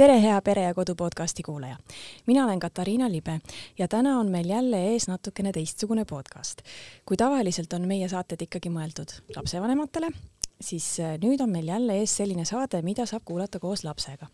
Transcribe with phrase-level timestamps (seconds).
[0.00, 1.76] tere, hea Pere ja Kodu podcasti kuulaja.
[2.26, 3.40] mina olen Katariina Libe
[3.78, 6.62] ja täna on meil jälle ees natukene teistsugune podcast.
[7.04, 10.08] kui tavaliselt on meie saated ikkagi mõeldud lapsevanematele,
[10.60, 14.26] siis äh, nüüd on meil jälle ees selline saade, mida saab kuulata koos lapsega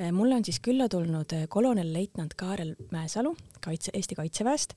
[0.00, 4.74] äh, mulle on siis külla tulnud äh, kolonelleitnant Kaarel Mäesalu kaitse, Eesti Kaitseväest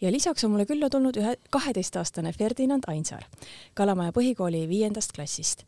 [0.00, 3.26] ja lisaks on mulle külla tulnud ühe kaheteistaastane Ferdinand Ainsaar
[3.74, 5.66] Kalamaja põhikooli viiendast klassist.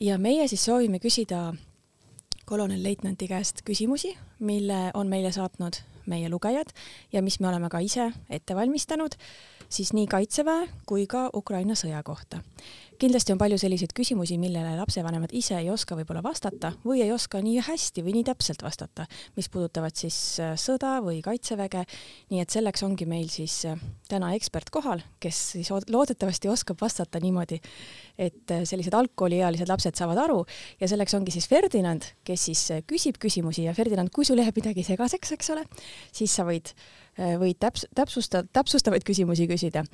[0.00, 1.52] ja meie siis soovime küsida
[2.46, 6.72] kolonelleitnanti käest küsimusi, mille on meile saatnud meie lugejad
[7.12, 9.14] ja mis me oleme ka ise ette valmistanud,
[9.68, 12.42] siis nii Kaitseväe kui ka Ukraina sõja kohta
[13.02, 17.40] kindlasti on palju selliseid küsimusi, millele lapsevanemad ise ei oska võib-olla vastata või ei oska
[17.42, 21.84] nii hästi või nii täpselt vastata, mis puudutavad siis äh, sõda või kaitseväge.
[22.30, 27.20] nii et selleks ongi meil siis äh, täna ekspert kohal, kes siis loodetavasti oskab vastata
[27.22, 27.58] niimoodi,
[28.18, 30.42] et äh, sellised algkooliealised lapsed saavad aru
[30.80, 34.86] ja selleks ongi siis Ferdinand, kes siis küsib küsimusi ja Ferdinand, kui sul jääb midagi
[34.86, 35.66] segaseks, eks ole,
[36.14, 39.84] siis sa võid Äh, võid täps-, täpsusta-, täpsustavaid küsimusi küsida.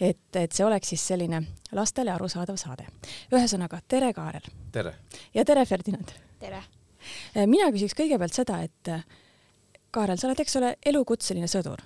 [0.00, 2.86] et, et see oleks siis selline lastele arusaadav saade.
[3.32, 4.48] ühesõnaga, tere, Kaarel!
[4.72, 4.94] tere!
[5.34, 6.12] ja tere, Ferdinand!
[6.40, 6.62] tere!
[7.36, 9.04] Äh, mina küsiks kõigepealt seda, et äh,
[9.90, 11.82] Kaarel, sa oled, eks ole, elukutseline sõdur.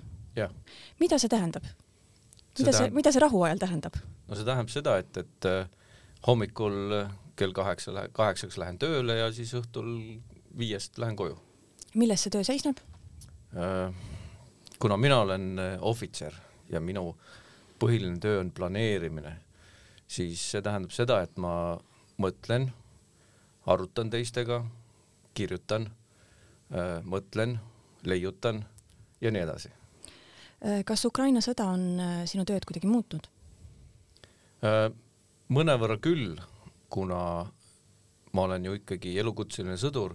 [0.99, 1.63] mida see tähendab?
[2.59, 3.95] mida see, mida see rahuajal tähendab?
[4.27, 5.49] no see tähendab seda, et, et
[6.27, 7.07] hommikul
[7.39, 10.19] kell kaheksa lähe-, kaheksaks lähen tööle ja siis õhtul
[10.57, 11.39] viiest lähen koju.
[11.95, 12.83] milles see töö seisneb
[13.55, 14.19] äh,?
[14.81, 16.33] Kuna mina olen äh, ohvitser
[16.69, 17.13] ja minu
[17.81, 19.35] põhiline töö on planeerimine,
[20.09, 21.53] siis see tähendab seda, et ma
[22.21, 22.69] mõtlen,
[23.69, 24.63] arutan teistega,
[25.37, 25.85] kirjutan,
[26.73, 27.59] äh, mõtlen,
[28.09, 28.63] leiutan
[29.21, 29.71] ja nii edasi.
[30.65, 31.85] Äh, kas Ukraina sõda on
[32.29, 33.29] sinu tööd kuidagi muutnud?
[35.49, 36.35] mõnevõrra küll,
[36.93, 37.21] kuna
[38.37, 40.13] ma olen ju ikkagi elukutseline sõdur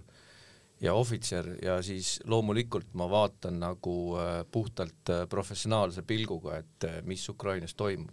[0.81, 7.01] ja ohvitser ja siis loomulikult ma vaatan nagu äh, puhtalt äh, professionaalse pilguga, et äh,
[7.03, 8.11] mis Ukrainas toimub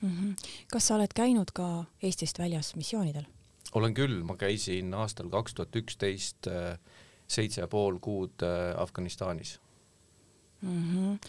[0.00, 0.10] mm.
[0.10, 0.34] -hmm.
[0.72, 3.24] kas sa oled käinud ka Eestist väljas missioonidel?
[3.72, 6.48] olen küll, ma käisin aastal kaks tuhat üksteist
[7.26, 8.42] seitse ja pool kuud
[8.76, 9.60] Afganistanis
[10.62, 10.82] mm.
[10.82, 11.28] -hmm.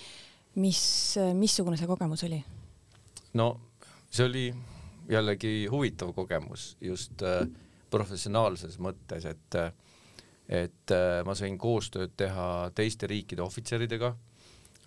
[0.55, 2.43] mis, missugune see kogemus oli?
[3.33, 3.59] no
[4.09, 4.55] see oli
[5.09, 7.21] jällegi huvitav kogemus just
[7.93, 9.71] professionaalses mõttes, et äh,
[10.49, 14.13] et äh, ma sain koostööd teha teiste riikide ohvitseridega,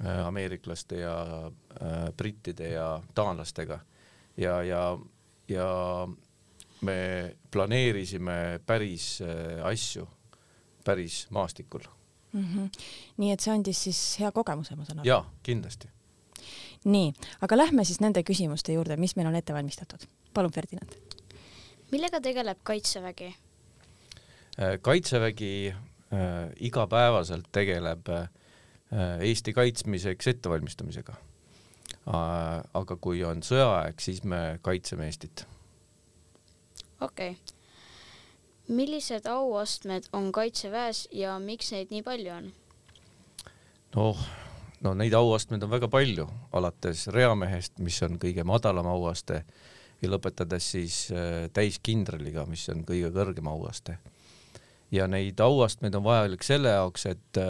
[0.04, 3.80] äh, ameeriklaste ja äh, brittide ja taanlastega
[4.36, 4.82] ja, ja,
[5.48, 5.68] ja
[6.84, 6.98] me
[7.50, 9.22] planeerisime päris
[9.64, 10.08] asju
[10.84, 11.80] päris maastikul
[12.32, 12.44] mm.
[12.44, 12.70] -hmm.
[13.16, 15.08] nii et see andis siis hea kogemuse, ma saan aru?
[15.08, 15.88] jaa, kindlasti.
[16.84, 20.06] nii, aga lähme siis nende küsimuste juurde, mis meil on ette valmistatud.
[20.34, 20.94] palun, Ferdinand.
[21.90, 23.34] millega tegeleb Kaitsevägi?
[24.56, 28.28] Äh, kaitsevägi äh, igapäevaselt tegeleb äh,
[29.20, 31.14] Eesti kaitsmiseks ettevalmistamisega.
[32.74, 35.42] aga kui on sõjaaeg, siis me kaitseme Eestit.
[37.00, 37.54] okei okay..
[38.68, 42.50] millised auastmed on Kaitseväes ja miks neid nii palju on?
[43.96, 44.24] noh,
[44.80, 49.42] no neid auastmeid on väga palju, alates reamehest, mis on kõige madalam auaste
[50.02, 51.08] ja lõpetades siis
[51.52, 53.98] täiskindraliga, mis on kõige kõrgem auaste
[54.92, 57.40] ja neid auastmeid on vajalik selle jaoks, et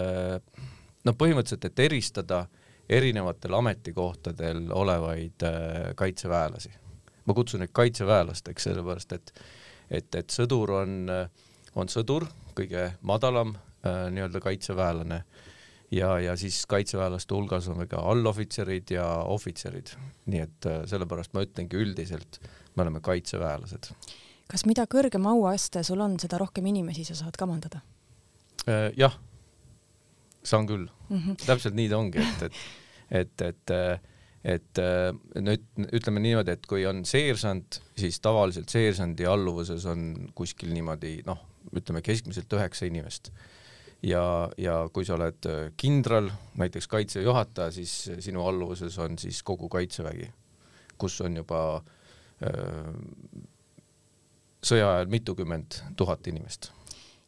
[1.07, 2.47] noh, põhimõtteliselt, et eristada
[2.89, 6.71] erinevatel ametikohtadel olevaid äh, kaitseväelasi.
[7.27, 9.33] ma kutsun neid kaitseväelasteks, sellepärast et
[9.91, 11.11] et, et sõdur on,
[11.79, 12.27] on sõdur,
[12.59, 15.21] kõige madalam äh, nii-öelda kaitseväelane.
[15.95, 19.93] Ja, ja siis kaitseväelaste hulgas on ka allohvitserid ja ohvitserid,
[20.27, 22.41] nii et äh, sellepärast ma ütlengi üldiselt,
[22.75, 23.93] me oleme kaitseväelased
[24.51, 27.83] kas mida kõrgem auaste sul on, seda rohkem inimesi sa saad kamandada?
[28.67, 29.17] Äh, jah,
[30.47, 31.17] saan küll mm.
[31.17, 31.41] -hmm.
[31.47, 32.43] täpselt nii ta ongi, et,
[33.11, 33.43] et, et,
[34.45, 34.81] et, et
[35.43, 41.43] nüüd ütleme niimoodi, et kui on seersant, siis tavaliselt seersandi alluvuses on kuskil niimoodi noh,
[41.75, 43.33] ütleme keskmiselt üheksa inimest.
[44.03, 45.47] ja, ja kui sa oled
[45.77, 50.31] kindral, näiteks kaitseväe juhataja, siis sinu alluvuses on siis kogu kaitsevägi,
[50.99, 51.83] kus on juba
[52.43, 52.93] öö,
[54.67, 56.71] sõja ajal mitukümmend tuhat inimest.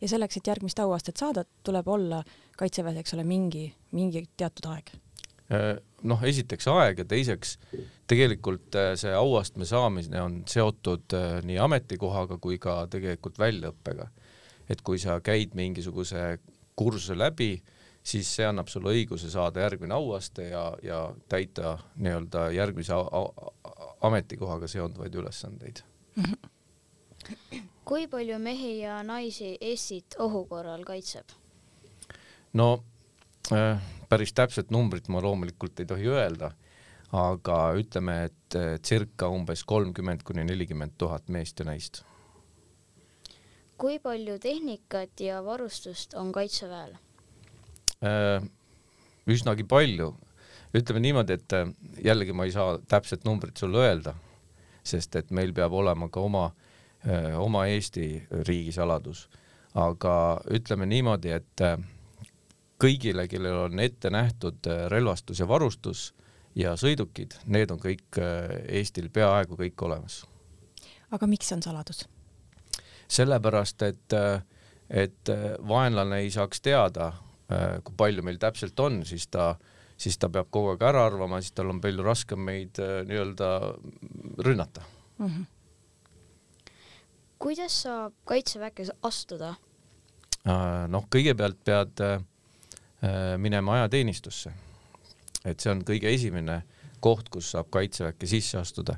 [0.00, 2.22] ja selleks, et järgmist auastet saada, tuleb olla
[2.58, 4.92] kaitseväes, eks ole, mingi, mingi teatud aeg?
[5.48, 7.54] Äh, noh, esiteks aeg ja teiseks
[8.10, 14.10] tegelikult äh, see auastme saamine on seotud äh, nii ametikohaga kui ka tegelikult väljaõppega.
[14.68, 16.38] et kui sa käid mingisuguse
[16.76, 17.62] kursuse läbi,
[18.04, 20.98] siis see annab sulle õiguse saada järgmine auaste ja, ja
[21.32, 22.92] täita nii-öelda järgmise
[24.04, 25.80] ametikohaga seonduvaid ülesandeid
[27.88, 31.24] kui palju mehi ja naisi Eestit ohu korral kaitseb?
[32.52, 32.68] no
[33.52, 36.50] äh, päris täpset numbrit ma loomulikult ei tohi öelda,
[37.12, 42.02] aga ütleme, et äh, circa umbes kolmkümmend kuni nelikümmend tuhat meest ja naist.
[43.78, 46.96] kui palju tehnikat ja varustust on Kaitseväel?
[48.04, 48.42] Äh,
[49.28, 50.14] üsnagi palju,
[50.74, 54.14] ütleme niimoodi, et jällegi ma ei saa täpset numbrit sulle öelda,
[54.84, 56.48] sest et meil peab olema ka oma,
[57.38, 59.28] oma Eesti riigisaladus,
[59.74, 60.14] aga
[60.52, 61.62] ütleme niimoodi, et
[62.82, 66.12] kõigile, kellel on ette nähtud äh, relvastus ja varustus
[66.58, 70.22] ja sõidukid, need on kõik äh, Eestil peaaegu kõik olemas.
[71.10, 72.06] aga miks on saladus?
[73.08, 74.42] sellepärast, et, äh,
[74.90, 75.30] et
[75.68, 77.12] vaenlane ei saaks teada,
[77.84, 79.54] kui palju meil täpselt on, siis ta,
[79.96, 82.76] siis ta peab kogu aeg ära arvama, siis tal on palju raskem meid
[83.08, 83.48] nii-öelda
[84.44, 85.26] rünnata mm.
[85.26, 85.46] -hmm.
[87.38, 89.54] Kuidas saab kaitseväkke astuda?
[90.88, 92.22] noh, kõigepealt pead äh,
[93.04, 94.52] Äh, minema ajateenistusse.
[95.44, 96.64] et see on kõige esimene
[97.00, 98.96] koht, kus saab kaitseväkke sisse astuda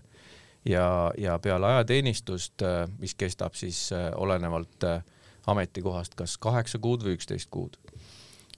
[0.65, 4.87] ja, ja peale ajateenistust, äh, mis kestab siis äh, olenevalt
[5.47, 7.77] ametikohast kas kaheksa kuud või üksteist kuud.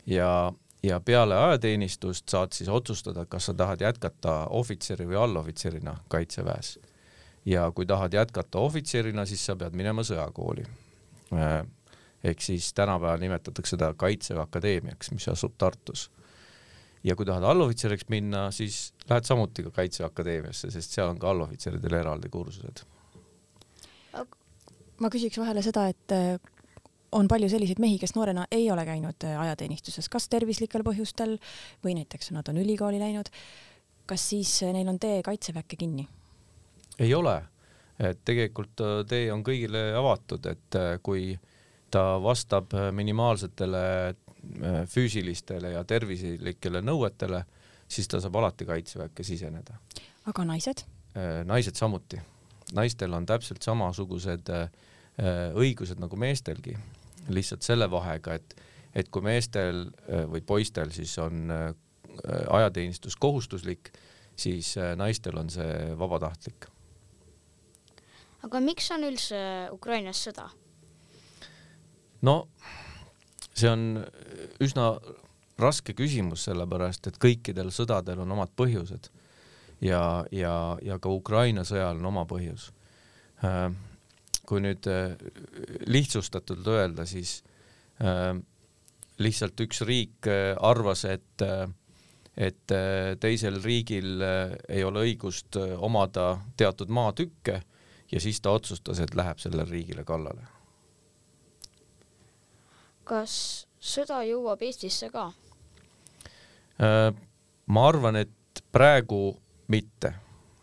[0.07, 0.53] ja,
[0.83, 6.79] ja peale ajateenistust saad siis otsustada, kas sa tahad jätkata ohvitseri või allohvitserina kaitseväes.
[7.45, 10.67] Ja kui tahad jätkata ohvitserina, siis sa pead minema sõjakooli
[12.25, 16.11] ehk siis tänapäeval nimetatakse seda Kaitseväe Akadeemiaks, mis asub Tartus.
[17.05, 21.31] ja kui tahad allohvitseriks minna, siis lähed samuti ka Kaitseväe Akadeemiasse, sest seal on ka
[21.31, 22.85] allohvitseridel eraldi kursused.
[25.01, 26.39] ma küsiks vahele seda, et äh,
[27.13, 31.39] on palju selliseid mehi, kes noorena ei ole käinud äh, ajateenistuses, kas tervislikel põhjustel
[31.85, 33.29] või näiteks nad on ülikooli läinud.
[34.07, 36.07] kas siis äh, neil on tee Kaitseväkke kinni?
[36.99, 37.39] Ei ole,
[37.99, 41.41] et tegelikult tee on kõigile avatud, et kui äh,
[41.93, 47.45] ta vastab äh, minimaalsetele äh, füüsilistele ja tervislikele nõuetele,
[47.89, 49.77] siis ta saab alati kaitseväkke siseneda.
[50.27, 50.85] aga naised?
[51.17, 52.21] Äh, naised samuti.
[52.73, 54.49] naistel on täpselt samasugused
[55.61, 56.73] õigused nagu meestelgi,
[57.29, 58.55] lihtsalt selle vahega, et,
[58.97, 59.91] et kui meestel
[60.33, 61.53] või poistel siis on
[62.49, 63.91] ajateenistus kohustuslik,
[64.33, 66.72] siis naistel on see vabatahtlik.
[68.43, 69.41] Aga miks on üldse
[69.75, 70.49] Ukrainas sõda?
[72.23, 72.37] no
[73.53, 73.83] see on
[74.63, 74.95] üsna
[75.63, 79.11] raske küsimus, sellepärast et kõikidel sõdadel on omad põhjused
[79.83, 82.71] ja, ja, ja ka Ukraina sõjal on oma põhjus.
[83.45, 83.69] Äh,
[84.49, 85.15] kui nüüd äh,
[85.91, 87.41] lihtsustatult öelda, siis
[88.03, 88.33] äh,
[89.23, 90.27] lihtsalt üks riik
[90.59, 91.43] arvas, et,
[92.35, 92.73] et
[93.23, 97.61] teisel riigil ei ole õigust omada teatud maatükke
[98.13, 100.47] ja siis ta otsustas, et läheb sellele riigile kallale
[103.13, 103.35] kas
[103.83, 105.29] sõda jõuab Eestisse ka?
[106.83, 107.11] Äh,
[107.67, 109.35] ma arvan, et praegu
[109.73, 110.15] mitte,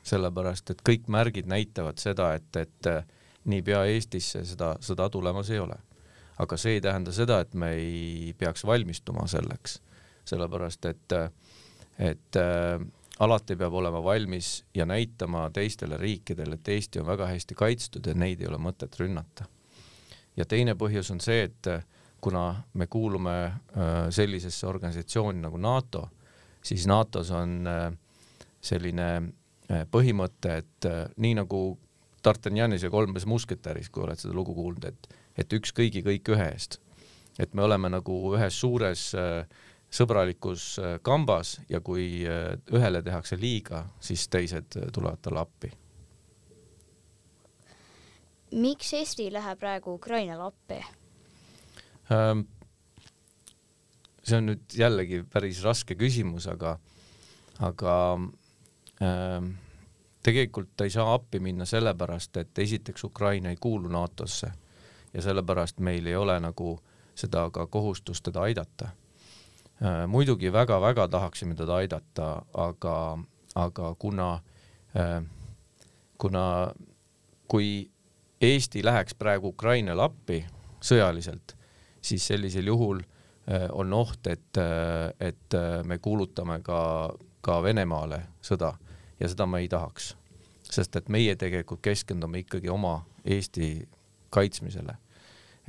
[0.08, 3.04] sellepärast et kõik märgid näitavad seda, et, et äh,
[3.50, 5.78] niipea Eestisse seda sõda tulemas ei ole.
[6.40, 9.82] aga see ei tähenda seda, et me ei peaks valmistuma selleks,
[10.30, 11.16] sellepärast et,
[12.00, 12.80] et äh,
[13.20, 18.16] alati peab olema valmis ja näitama teistele riikidele, et Eesti on väga hästi kaitstud ja
[18.16, 19.46] neid ei ole mõtet rünnata.
[20.38, 21.68] ja teine põhjus on see, et
[22.22, 23.54] kuna me kuulume äh,
[24.10, 26.10] sellisesse organisatsiooni nagu NATO,
[26.64, 27.92] siis NATO-s on äh,
[28.62, 31.78] selline äh, põhimõte, et nii nagu
[32.24, 36.52] D'Artagnanis ja kolmes musketäris, kui oled seda lugu kuulnud, et, et üks kõigi, kõik ühe
[36.52, 36.80] eest.
[37.40, 39.14] et me oleme nagu ühes suures
[39.90, 45.72] sõbralikus kambas ja kui ühele tehakse liiga, siis teised tulevad talle appi.
[48.52, 50.80] miks Eesti läheb praegu Ukrainale appi?
[52.10, 52.42] Ehm,
[54.24, 56.78] see on nüüd jällegi päris raske küsimus, aga,
[57.66, 57.96] aga
[59.06, 59.52] ähm,
[60.26, 64.52] tegelikult ta ei saa appi minna sellepärast, et esiteks Ukraina ei kuulu NATO-sse
[65.14, 66.80] ja sellepärast meil ei ole nagu
[67.16, 69.09] seda ka kohustust teda aidata äh,.
[70.08, 72.96] Muidugi väga-väga tahaksime teda aidata, aga,
[73.56, 74.42] aga kuna
[74.96, 75.24] äh,,
[76.20, 76.74] kuna
[77.48, 77.92] kui
[78.42, 80.44] Eesti läheks praegu Ukrainale appi
[80.84, 81.56] sõjaliselt,
[82.02, 86.80] siis sellisel juhul äh, on oht, et, äh, et äh, me kuulutame ka,
[87.42, 88.74] ka Venemaale sõda
[89.20, 90.14] ja seda me ei tahaks,
[90.64, 93.90] sest et meie tegelikult keskendume ikkagi oma Eesti
[94.32, 94.96] kaitsmisele.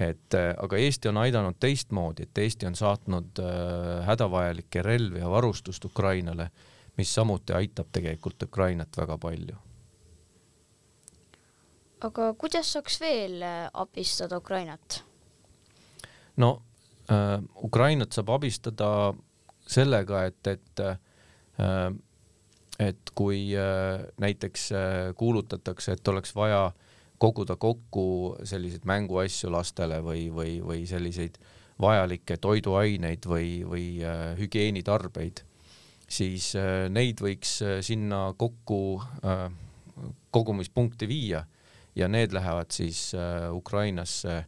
[0.00, 5.84] Et aga Eesti on aidanud teistmoodi, et Eesti on saatnud äh, hädavajalikke relvi ja varustust
[5.84, 6.50] Ukrainale,
[6.96, 9.58] mis samuti aitab tegelikult Ukrainat väga palju
[12.06, 15.02] aga kuidas saaks veel äh, abistada Ukrainat?
[16.36, 16.50] no
[17.10, 18.90] äh, Ukrainat saab abistada
[19.70, 21.90] sellega, et, et äh,
[22.80, 26.70] et kui äh, näiteks äh, kuulutatakse, et oleks vaja
[27.20, 31.36] koguda kokku selliseid mänguasju lastele või, või, või selliseid
[31.80, 35.44] vajalikke toiduaineid või, või äh, hügieenitarbeid,
[36.10, 36.52] siis
[36.90, 38.98] neid võiks sinna kokku
[40.34, 41.44] kogumispunkti viia
[41.94, 43.12] ja need lähevad siis
[43.54, 44.40] Ukrainasse,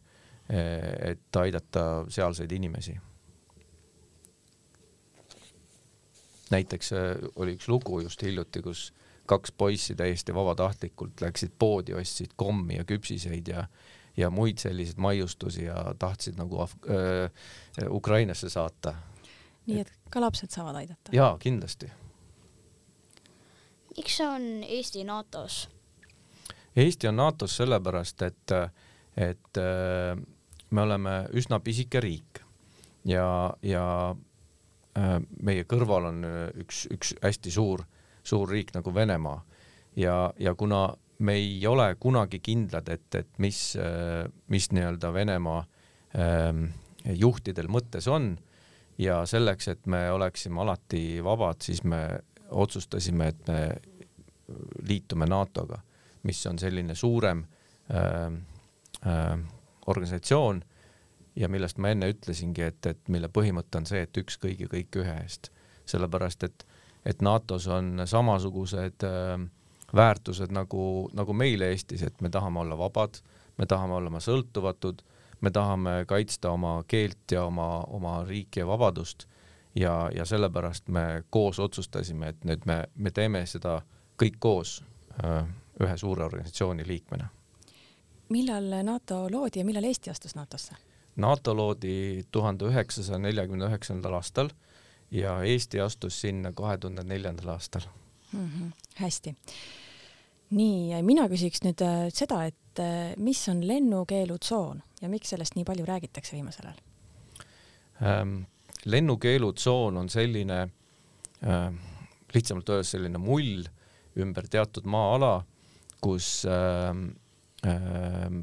[0.51, 2.97] et aidata sealseid inimesi.
[6.53, 8.89] Näiteks äh, oli üks lugu just hiljuti, kus
[9.25, 13.67] kaks poissi täiesti vabatahtlikult läksid poodi, ostsid kommi ja küpsiseid ja
[14.17, 17.31] ja muid selliseid maiustusi ja tahtsid nagu Af äh,
[17.89, 18.93] Ukrainasse saata.
[19.65, 21.11] nii et ka lapsed saavad aidata?
[21.11, 21.89] jaa, kindlasti.
[23.97, 25.69] miks on Eesti NATO-s?
[26.75, 28.51] Eesti on NATO-s sellepärast, et,
[29.17, 30.21] et äh,
[30.69, 32.39] me oleme üsna pisike riik
[33.05, 34.15] ja, ja
[34.93, 37.81] Äh, meie kõrval on äh, üks, üks hästi suur,
[38.23, 39.43] suur riik nagu Venemaa
[39.95, 40.87] ja, ja kuna
[41.19, 45.61] me ei ole kunagi kindlad, et, et mis, äh, mis nii-öelda Venemaa
[46.19, 46.65] ähm,
[47.05, 48.33] juhtidel mõttes on
[48.97, 52.03] ja selleks, et me oleksime alati vabad, siis me
[52.49, 53.61] otsustasime, et me
[54.87, 55.79] liitume NATO-ga,
[56.27, 57.45] mis on selline suurem
[57.91, 58.33] äh,
[59.07, 59.39] äh,
[59.87, 60.63] organisatsioon
[61.35, 65.01] ja millest ma enne ütlesingi, et, et mille põhimõte on see, et üks kõigi, kõik
[65.01, 65.51] ühe eest.
[65.85, 66.63] sellepärast, et,
[67.05, 69.49] et NATO-s on samasugused äh,
[69.95, 73.19] väärtused nagu, nagu meil Eestis, et me tahame olla vabad,
[73.57, 75.03] me tahame olla sõltuvatud,
[75.41, 79.27] me tahame kaitsta oma keelt ja oma, oma riiki ja vabadust
[79.75, 83.81] ja, ja sellepärast me koos otsustasime, et nüüd me, me teeme seda
[84.19, 84.79] kõik koos
[85.23, 85.45] äh,
[85.83, 87.29] ühe suure organisatsiooni liikmena.
[88.29, 90.75] millal NATO loodi ja millal Eesti astus NATO-sse?
[91.15, 94.49] NATO loodi tuhande üheksasaja neljakümne üheksandal aastal
[95.13, 97.85] ja Eesti astus sinna kahe tuhande neljandal aastal
[98.31, 98.49] mm.
[98.49, 98.71] -hmm.
[98.95, 99.35] hästi.
[100.49, 105.65] nii, mina küsiks nüüd äh, seda, et äh, mis on lennukeelutsoon ja miks sellest nii
[105.65, 106.81] palju räägitakse viimasel ajal
[108.01, 108.41] ähm,?
[108.85, 110.61] lennukeelutsoon on selline
[111.47, 111.73] äh,,
[112.33, 113.63] lihtsamalt öeldes selline mull
[114.19, 115.43] ümber teatud maa-ala,
[116.03, 116.91] kus äh,
[117.65, 118.35] äh,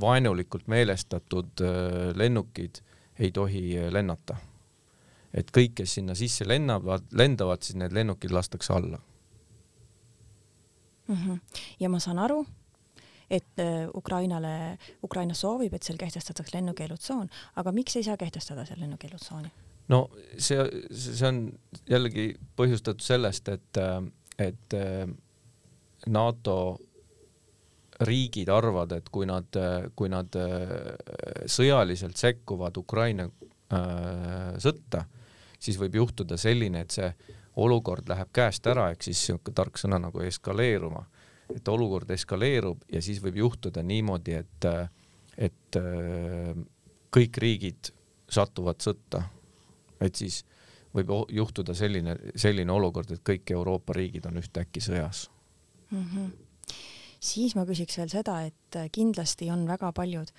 [0.00, 2.82] vaenulikult meelestatud äh, lennukid
[3.18, 4.36] ei tohi lennata.
[5.36, 9.00] Et kõik, kes sinna sisse lennavad, lendavad, siis need lennukid lastakse alla
[11.08, 11.14] mm.
[11.16, 11.38] -hmm.
[11.80, 12.46] ja ma saan aru,
[13.30, 18.80] et äh, Ukrainale, Ukraina soovib, et seal kehtestataks lennukeelutsoon, aga miks ei saa kehtestada seal
[18.80, 19.52] lennukeelutsooni?
[19.88, 20.58] no see,
[20.90, 21.52] see on
[21.88, 23.78] jällegi põhjustatud sellest, et,
[24.38, 24.74] et
[26.06, 26.78] NATO
[28.00, 29.58] riigid arvavad, et kui nad,
[29.96, 35.06] kui nad äh, sõjaliselt sekkuvad Ukraina äh, sõtta,
[35.58, 37.10] siis võib juhtuda selline, et see
[37.56, 41.06] olukord läheb käest ära, ehk siis niisugune tark sõna nagu eskaleeruma.
[41.54, 44.64] et olukord eskaleerub ja siis võib juhtuda niimoodi, et,
[45.38, 46.56] et äh,
[47.16, 47.92] kõik riigid
[48.28, 49.22] satuvad sõtta.
[50.00, 50.44] et siis
[50.94, 55.30] võib juhtuda selline, selline olukord, et kõik Euroopa riigid on ühtäkki sõjas
[55.90, 56.04] mm.
[56.04, 56.34] -hmm
[57.26, 60.30] siis ma küsiks veel seda, et kindlasti on väga paljud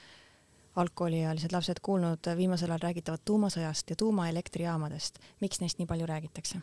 [0.78, 5.20] algkooliealised lapsed kuulnud viimasel ajal räägitavat tuumasõjast ja tuumaelektrijaamadest.
[5.42, 6.62] miks neist nii palju räägitakse?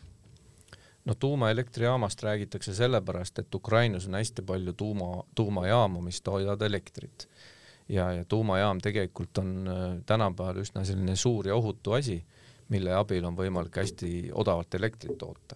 [1.05, 7.29] no tuumaelektrijaamast räägitakse sellepärast, et Ukrainas on hästi palju tuuma, tuumajaamu, mis toodavad elektrit.
[7.89, 12.23] ja, ja tuumajaam tegelikult on äh, tänapäeval üsna selline suur ja ohutu asi,
[12.69, 15.55] mille abil on võimalik hästi odavat elektrit toota.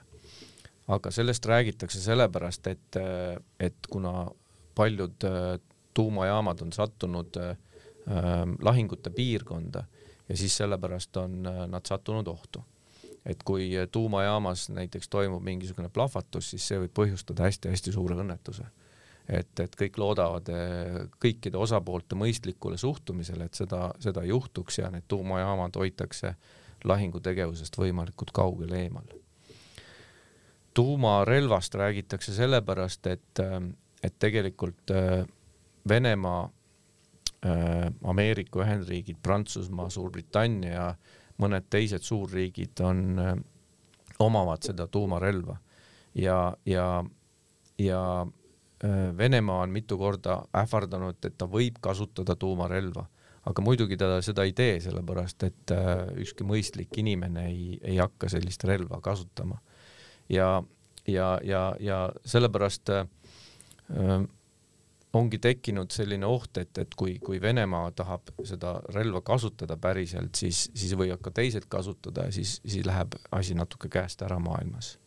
[0.88, 4.28] aga sellest räägitakse sellepärast, et, äh, et kuna
[4.76, 5.60] paljud äh,
[5.94, 7.58] tuumajaamad on sattunud äh,
[8.62, 9.84] lahingute piirkonda
[10.30, 12.64] ja siis sellepärast on äh, nad sattunud ohtu.
[13.26, 18.64] et kui tuumajaamas näiteks toimub mingisugune plahvatus, siis see võib põhjustada hästi-hästi suure õnnetuse.
[19.28, 20.50] et, et kõik loodavad
[21.20, 26.36] kõikide osapoolte mõistlikule suhtumisele, et seda, seda ei juhtuks ja need tuumajaamad hoitakse
[26.84, 29.06] lahingutegevusest võimalikult kaugel eemal.
[30.74, 33.72] tuumarelvast räägitakse sellepärast, et ähm,
[34.04, 35.26] et tegelikult äh,
[35.90, 36.52] Venemaa, äh,
[38.04, 40.90] Ameerika Ühendriigid, Prantsusmaa, Suurbritannia
[41.40, 43.38] mõned teised suurriigid on, äh,
[44.20, 45.56] omavad seda tuumarelva
[46.16, 47.06] ja, ja,
[47.80, 48.02] ja
[49.18, 53.04] Venemaa on mitu korda ähvardanud, et ta võib kasutada tuumarelva,
[53.52, 55.74] aga muidugi ta seda ei tee, sellepärast et
[56.24, 59.60] ükski mõistlik inimene ei, ei hakka sellist relva kasutama.
[60.30, 60.64] ja,
[61.08, 63.08] ja, ja, ja sellepärast äh,
[65.14, 70.68] ongi tekkinud selline oht, et, et kui, kui Venemaa tahab seda relva kasutada päriselt, siis,
[70.78, 74.98] siis võivad ka teised kasutada ja siis, siis läheb asi natuke käest ära maailmas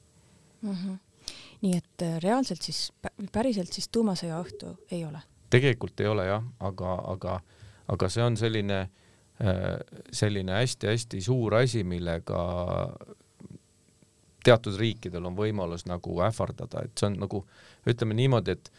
[0.62, 0.72] mm.
[0.72, 0.98] -hmm.
[1.62, 2.92] nii et äh, reaalselt siis,
[3.32, 5.22] päriselt siis tuumasõja õhtu ei ole?
[5.50, 7.40] tegelikult ei ole jah, aga, aga,
[7.88, 8.80] aga see on selline,
[9.38, 9.74] äh,
[10.12, 12.42] selline hästi-hästi suur asi, millega
[14.44, 17.46] teatud riikidel on võimalus nagu ähvardada, et see on nagu
[17.86, 18.72] ütleme niimoodi, et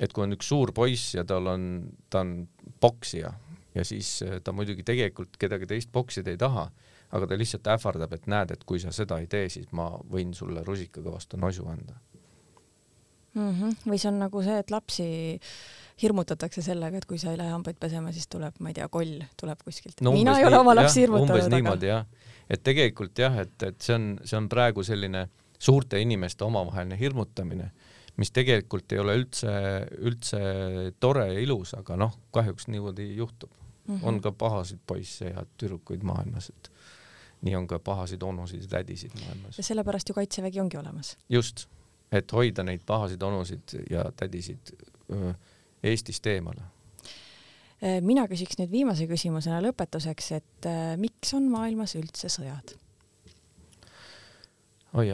[0.00, 1.68] et kui on üks suur poiss ja tal on,
[2.10, 2.34] ta on
[2.80, 3.32] poksija
[3.76, 6.68] ja siis äh, ta muidugi tegelikult kedagi teist poksida ei taha,
[7.16, 10.34] aga ta lihtsalt ähvardab, et näed, et kui sa seda ei tee, siis ma võin
[10.36, 11.96] sulle rusikaga vastu nosu anda
[13.36, 13.50] mm.
[13.52, 13.74] -hmm.
[13.86, 15.08] või see on nagu see, et lapsi
[16.02, 19.20] hirmutatakse sellega, et kui sa ei lähe hambaid pesema, siis tuleb, ma ei tea, koll
[19.36, 20.12] tuleb kuskilt no,.
[20.12, 21.30] mina ei ole oma lapsi hirmutanud.
[21.30, 22.06] umbes niimoodi jah,
[22.50, 27.70] et tegelikult jah, et, et see on, see on praegu selline suurte inimeste omavaheline hirmutamine
[28.16, 29.52] mis tegelikult ei ole üldse,
[29.98, 30.40] üldse
[31.00, 33.96] tore ja ilus, aga noh, kahjuks niimoodi juhtub mm.
[33.96, 34.04] -hmm.
[34.08, 36.70] on ka pahasid poisse ja tüdrukuid maailmas, et
[37.46, 39.58] nii on ka pahasid onusid ja tädisid maailmas.
[39.58, 41.16] ja sellepärast ju Kaitsevägi ongi olemas.
[41.28, 41.66] just,
[42.12, 44.72] et hoida neid pahasid onusid ja tädisid
[45.10, 45.32] öö,
[45.82, 46.62] Eestist eemale
[48.00, 52.72] mina küsiks nüüd viimase küsimusena lõpetuseks, et äh, miks on maailmas üldse sõjad?
[54.96, 55.04] Oh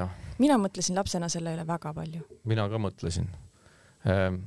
[0.42, 2.24] mina mõtlesin lapsena selle üle väga palju.
[2.44, 3.28] mina ka mõtlesin.
[4.08, 4.40] Ehm,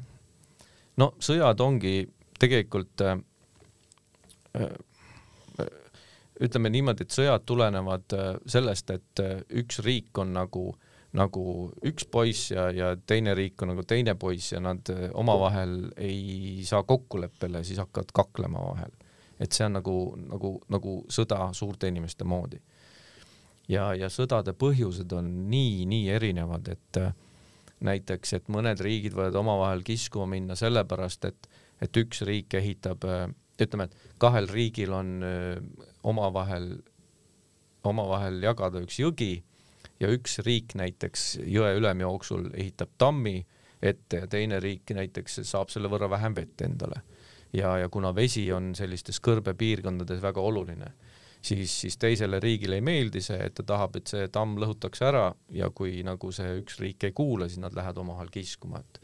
[0.97, 1.95] no sõjad ongi
[2.39, 3.19] tegelikult äh,
[4.59, 5.69] äh,
[6.41, 9.23] ütleme niimoodi, et sõjad tulenevad äh, sellest, et
[9.61, 10.67] üks riik on nagu,
[11.15, 11.45] nagu
[11.85, 16.83] üks poiss ja, ja teine riik on nagu teine poiss ja nad omavahel ei saa
[16.83, 18.91] kokkuleppele, siis hakkavad kaklema vahel.
[19.39, 19.97] et see on nagu,
[20.31, 22.59] nagu, nagu sõda suurte inimeste moodi
[23.71, 27.13] ja, ja sõdade põhjused on nii-nii erinevad, et äh,
[27.85, 31.49] näiteks, et mõned riigid võivad omavahel kiskuma minna sellepärast, et,
[31.81, 33.27] et üks riik ehitab, äh,
[33.61, 35.57] ütleme, et kahel riigil on äh,
[36.03, 36.75] omavahel,
[37.85, 39.33] omavahel jagada üks jõgi
[40.01, 43.39] ja üks riik näiteks jõe ülemjooksul ehitab tammi
[43.85, 47.01] ette ja teine riik näiteks saab selle võrra vähem vett endale.
[47.53, 50.91] ja, ja kuna vesi on sellistes kõrbepiirkondades väga oluline
[51.45, 55.27] siis, siis teisele riigile ei meeldi see, et ta tahab, et see tamm lõhutakse ära
[55.53, 59.01] ja kui nagu see üks riik ei kuula, siis nad lähevad omavahel kiskuma, et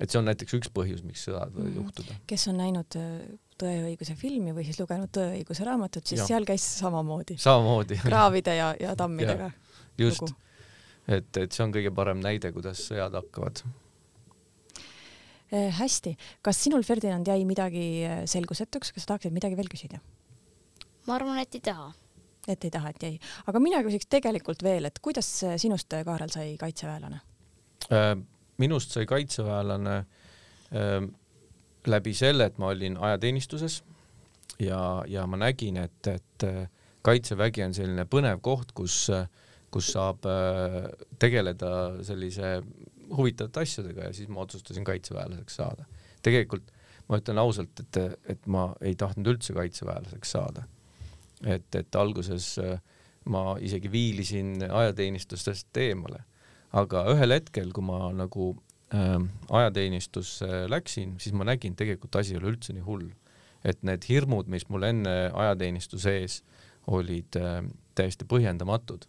[0.00, 1.80] et see on näiteks üks põhjus, miks sõdad võivad mm.
[1.82, 2.18] juhtuda.
[2.30, 3.14] kes on näinud äh,
[3.60, 6.28] Tõe ja õiguse filmi või siis lugenud Tõe ja õiguse raamatut, siis ja.
[6.30, 7.36] seal käis samamoodi.
[7.40, 7.98] samamoodi.
[8.08, 9.50] kraavide ja, ja tammidega.
[10.00, 10.32] just,
[11.04, 13.60] et, et see on kõige parem näide, kuidas sõjad hakkavad
[15.52, 15.68] eh,.
[15.82, 16.14] hästi,
[16.46, 20.00] kas sinul, Ferdinand, jäi midagi äh, selgusetuks, kas sa tahaksid midagi veel küsida?
[21.10, 21.90] Ma arvan, et ei taha.
[22.48, 23.16] et ei taha, et jäi.
[23.50, 25.28] aga mina küsiks tegelikult veel, et kuidas
[25.60, 27.20] sinust, Kaarel, sai kaitseväelane
[27.90, 28.14] äh,?
[28.60, 30.98] minust sai kaitseväelane äh,
[31.86, 33.80] läbi selle, et ma olin ajateenistuses
[34.60, 36.66] ja, ja ma nägin, et, et äh,
[37.06, 39.06] kaitsevägi on selline põnev koht, kus,
[39.72, 40.82] kus saab äh,
[41.18, 42.58] tegeleda sellise
[43.16, 45.88] huvitavate asjadega ja siis ma otsustasin kaitseväelaseks saada.
[46.22, 46.68] tegelikult
[47.08, 50.68] ma ütlen ausalt, et, et ma ei tahtnud üldse kaitseväelaseks saada
[51.46, 52.80] et, et alguses äh,
[53.30, 56.24] ma isegi viilisin ajateenistustest eemale,
[56.72, 58.52] aga ühel hetkel, kui ma nagu
[58.94, 59.16] äh,
[59.48, 63.10] ajateenistusse läksin, siis ma nägin, tegelikult asi ei ole üldse nii hull.
[63.60, 66.38] et need hirmud, mis mul enne ajateenistuse ees
[66.88, 67.58] olid äh,
[67.94, 69.04] täiesti põhjendamatud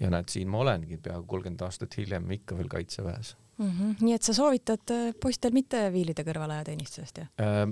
[0.00, 3.68] ja näed, siin ma olengi peaaegu kolmkümmend aastat hiljem ikka veel kaitseväes mm.
[3.68, 3.94] -hmm.
[4.00, 7.66] nii et sa soovitad äh, poistel mitte viilida kõrvale ajateenistusest, jah äh,?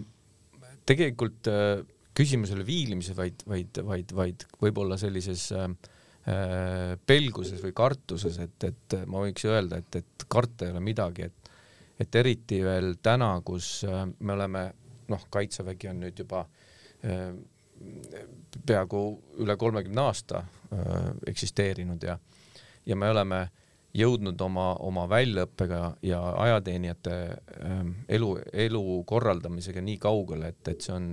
[0.86, 1.86] tegelikult äh,
[2.20, 5.68] küsimus ei ole viilimises, vaid, vaid, vaid, vaid võib-olla sellises äh,
[6.28, 11.30] äh, pelguses või kartuses, et, et ma võiks öelda, et, et karta ei ole midagi,
[11.30, 11.54] et,
[12.00, 14.66] et eriti veel täna, kus äh, me oleme,
[15.10, 16.44] noh, kaitsevägi on nüüd juba
[17.06, 17.30] äh,
[18.66, 19.00] peaaegu
[19.40, 22.18] üle kolmekümne aasta äh, eksisteerinud ja,
[22.86, 23.46] ja me oleme
[23.96, 27.80] jõudnud oma, oma väljaõppega ja ajateenijate äh,
[28.18, 28.34] elu,
[28.66, 31.08] elu korraldamisega nii kaugele, et, et see on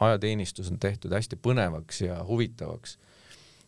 [0.00, 2.98] ajateenistus on tehtud hästi põnevaks ja huvitavaks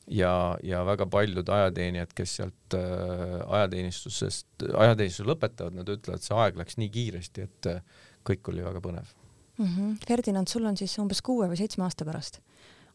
[0.07, 6.59] ja, ja väga paljud ajateenijad, kes sealt äh, ajateenistusest, ajateenistuse lõpetavad, nad ütlevad, see aeg
[6.61, 7.83] läks nii kiiresti, et äh,
[8.29, 9.13] kõik oli väga põnev
[9.59, 9.67] mm.
[9.67, 9.95] -hmm.
[10.09, 12.41] Ferdinand, sul on siis umbes kuue või seitsme aasta pärast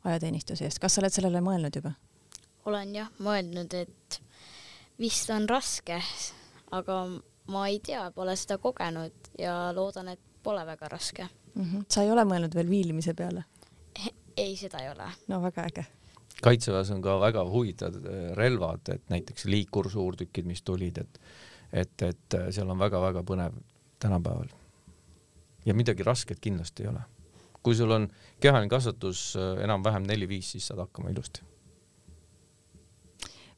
[0.03, 1.95] ajateenistuse eest, kas sa oled sellele mõelnud juba?
[2.65, 4.21] olen jah mõelnud, et
[4.99, 6.01] vist on raske,
[6.71, 7.05] aga
[7.47, 11.63] ma ei tea, pole seda kogenud ja loodan, et pole väga raske mm.
[11.63, 11.85] -hmm.
[11.91, 13.43] sa ei ole mõelnud veel viilimise peale?
[14.37, 15.09] ei, seda ei ole.
[15.27, 15.85] no väga äge.
[16.41, 21.21] kaitseväes on ka väga huvitavad äh, relvad, et näiteks liikursuurtükid, mis tulid, et
[21.73, 23.59] et, et äh, seal on väga-väga põnev
[23.99, 24.47] tänapäeval
[25.65, 27.01] ja midagi rasket kindlasti ei ole.
[27.63, 28.07] kui sul on
[28.39, 31.41] kehaline kasvatus äh, enam-vähem neli-viis, siis saad hakkama ilusti.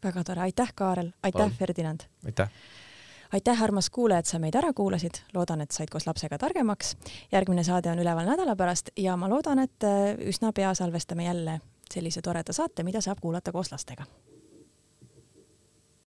[0.03, 2.09] väga tore, aitäh, Kaarel, aitäh, Ferdinand!
[2.25, 2.49] aitäh!
[3.33, 6.95] Aitäh, armas kuulaja, et sa meid ära kuulasid, loodan, et said koos lapsega targemaks.
[7.31, 11.59] järgmine saade on üleval nädala pärast ja ma loodan, et äh, üsna pea salvestame jälle
[11.93, 14.05] sellise toreda saate, mida saab kuulata koos lastega